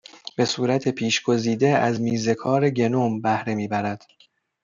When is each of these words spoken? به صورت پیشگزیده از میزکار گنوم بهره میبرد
به 0.35 0.45
صورت 0.45 0.89
پیشگزیده 0.89 1.67
از 1.69 2.01
میزکار 2.01 2.69
گنوم 2.69 3.21
بهره 3.21 3.55
میبرد 3.55 4.05